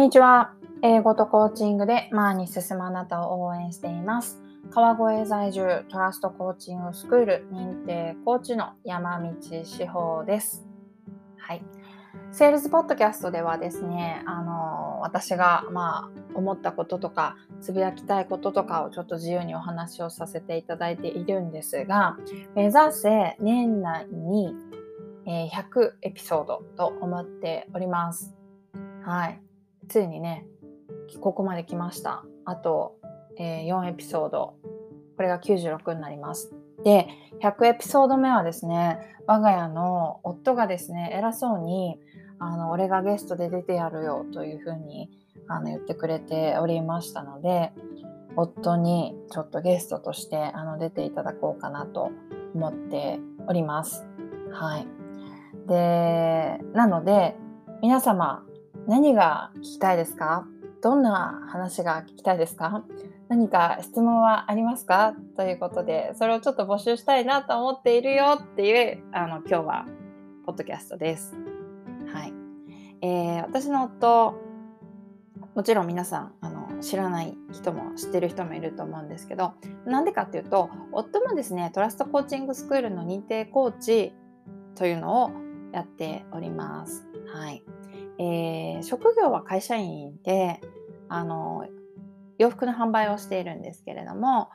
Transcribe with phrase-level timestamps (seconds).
[0.00, 0.54] にちは。
[0.80, 4.40] 英語とコーチングで前に進むあなたを応援しています。
[4.70, 9.28] 川越在住トラストコーチングスクール認定コーチの山道
[9.62, 10.66] 志保です。
[11.36, 11.62] はい。
[12.32, 22.16] セールスポッドキャストではですね、あの私がまあ思ったこととかつぶやきたいこととかをちょっと自由にお話をさせていただいているんですが、
[22.54, 24.54] 目指せ年内に
[25.26, 28.34] 100エピソードと思っております。
[29.02, 29.42] はい。
[29.90, 30.46] ついにね、
[31.20, 32.24] ここまで来ました。
[32.44, 32.96] あと、
[33.36, 34.54] えー、4エピソード。
[35.16, 36.52] これが96になります。
[36.84, 37.08] で、
[37.42, 41.98] 100エピソード目はですね、我が家の夫がですね、偉そうに、
[42.38, 45.10] あの、俺がゲストで出てやるよというふうに
[45.48, 47.72] あの言ってくれておりましたので、
[48.36, 52.12] 夫にちょっとゲストとしてあの出ていただこうかなと
[52.54, 54.06] 思っております。
[54.52, 54.86] はい。
[55.66, 57.36] で、なので、
[57.82, 58.44] 皆様、
[58.86, 60.46] 何が聞きたいですか？
[60.82, 62.84] どんな話が聞きたいですか？
[63.28, 65.14] 何か質問はありますか？
[65.36, 69.86] ということで、それをちょっと募集したいなと思っているよっていう、あの、今日は、
[70.46, 71.36] ポッドキャストです。
[72.12, 72.32] はい。
[73.02, 74.34] えー、私の夫、
[75.54, 79.52] もちろん皆さん、あの、知らない人も知ってる人もいると思うんですけど、
[79.84, 84.12] なんでかっていうと、夫もですね、トラストコーチングスクールの認定コーチ
[84.74, 85.30] というのを
[85.72, 87.06] やっております。
[87.32, 87.62] はい。
[88.20, 90.60] えー、職業は会社員で
[91.08, 91.66] あの
[92.36, 94.50] 洋服の販売をしているんですけれども、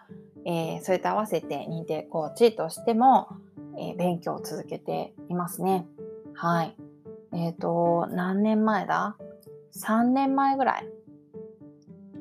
[0.45, 3.27] えー、それと合わせて認定コーチとしても、
[3.79, 5.87] えー、勉強を続けていますね。
[6.35, 6.77] はい。
[7.33, 9.17] えっ、ー、と、何年前だ
[9.75, 10.87] ?3 年前ぐらい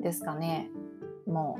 [0.01, 0.71] ですかね。
[1.27, 1.59] も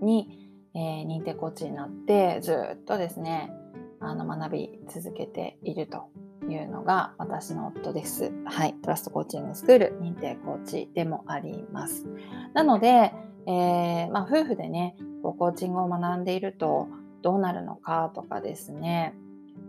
[0.00, 3.52] う、に、えー、認定コーチになって、ずっとですね、
[4.00, 6.08] あの、学び続けていると
[6.48, 8.32] いうのが私の夫です。
[8.44, 8.74] はい。
[8.82, 12.06] トラストコーチングスクール認定コーチでもあります。
[12.54, 13.12] なので、
[13.46, 16.88] えー、まあ、夫婦でね、こうコーチングを学んでいると
[17.22, 19.14] どうなるのかとかですね、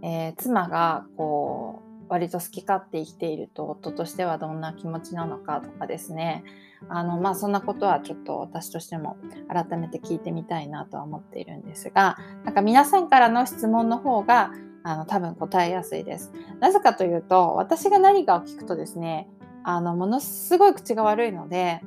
[0.03, 6.44] えー、妻がこう割と好き勝手生きていると夫としてはどんな気持ちなのかとかですね
[6.90, 9.18] あのまあそんなことはちょっと私としても
[9.50, 14.52] 改めて聞いてみたいなとは思っているんですがなんか皆さんからの質問の方が
[14.88, 16.31] あの多分答えやすいです。
[16.62, 19.30] なぜかというと私が何かを聞くとですね
[19.64, 21.81] あのものすごい口が悪いので、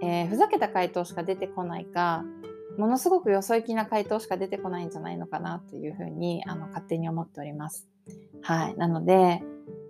[0.00, 2.24] えー、ふざけた回答しか出てこないか
[2.78, 7.88] ものすごくよそ行きな回答しか出てこないんじゃないのかなというふうにあの勝手に思っております。
[8.42, 8.76] はい。
[8.76, 9.42] なので、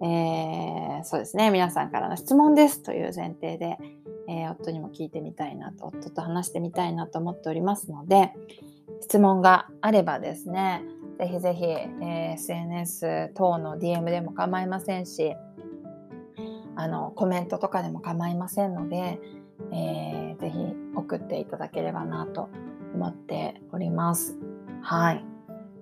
[0.03, 1.51] えー、そうですね。
[1.51, 3.79] 皆さんからの質問ですという前提で、
[4.29, 8.33] えー、夫にも聞いてみたいなと、夫と話してみたいなと思っておりますので、
[9.01, 10.83] 質問があればですね、
[11.19, 15.37] ぜひぜひ、えー、SNS 等の DM でも構いませんし、
[16.77, 19.21] あの、コメントとかでも構いませんので、
[19.73, 20.59] えー、ぜひ
[20.97, 22.49] 送っていただければなと
[22.95, 24.39] 思っております。
[24.83, 25.25] はい。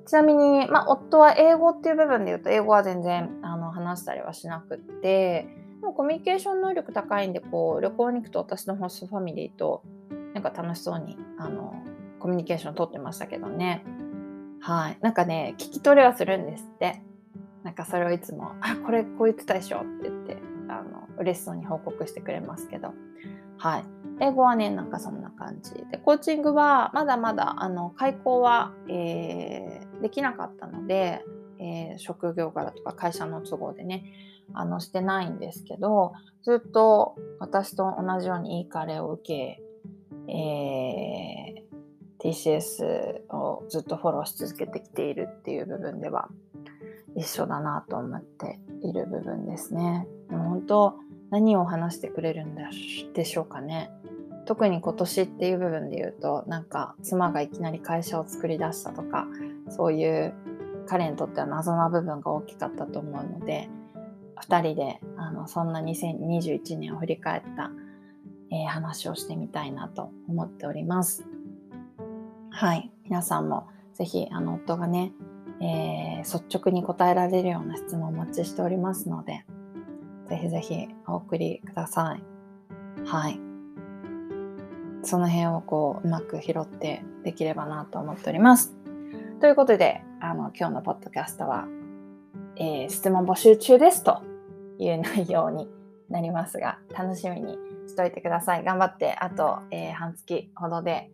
[0.07, 5.49] ちなみに、まあ、夫は英語っていう部分で言うと、英語は全然あの話したりはしなくって、
[5.81, 9.83] でもコミュニケーション能力高いんで、こう、旅行に行くと私のホストファミリーと、
[10.35, 11.75] なんか楽しそうに、あの、
[12.19, 13.85] コミュニケーション取ってましたけどね。
[14.63, 14.99] はい。
[15.01, 17.03] なんかね、聞き取れはするんですって。
[17.65, 20.37] なんかそれをいつも、あ、これこう言ってたでしょって言って、
[20.69, 22.95] あの、嬉しそうに報告してくれますけど。
[23.59, 23.85] はい。
[24.21, 25.75] 英語はね、なんかそんな感じ。
[25.91, 31.25] で、コーチングはまだまだ、あの、開講は、えー、できなかったので、
[31.59, 34.05] えー、職業柄とか会社の都合でね、
[34.55, 36.13] あの、してないんですけど、
[36.45, 39.63] ずっと私と同じようにいいカレーを受け、
[40.33, 41.62] えー、
[42.23, 46.29] TCS をずっとフォローし続けてきているっていう部分では
[47.17, 50.07] 一緒だなと思っている部分ですね。
[50.31, 50.95] でも本当
[51.31, 52.55] 何を話してくれるん
[53.15, 53.91] でしょうかね。
[54.45, 59.27] 特に今年っていう部分で言うとなんか妻がいきなり会社を作り出したとか
[59.69, 60.35] そういう
[60.87, 63.69] 彼にとっては謎な部分が大きかったと思うので
[64.41, 67.71] 2人であのそんな2021年を振り返った、
[68.51, 71.25] えー、話をしてみたいなと思っております。
[72.55, 72.91] はい。
[73.05, 75.13] 皆さんもぜひ、あの、夫がね、
[75.61, 79.45] えー、率直に答えられるような質問をお待ちしておりますので、
[80.29, 82.23] ぜひぜひお送りください。
[83.07, 83.41] はい。
[85.03, 88.75] その辺をこう、うまく拾ってできればなと思っております。
[89.41, 91.67] ということで、あの、今日のポッドキャストは、
[92.57, 94.23] えー、質問募集中ですと
[94.79, 95.69] いう内容に
[96.11, 97.57] なりますが、楽しみに
[97.89, 98.65] しといてください。
[98.65, 101.11] 頑張って、あと、えー、半月ほどで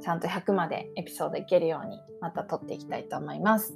[0.00, 3.74] ちゃんと100までエピソードいけるようにまた撮っていきたいと思います。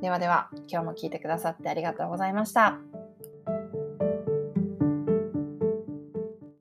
[0.00, 2.78] ではでは、今日も聞いてくださってありがとうございました。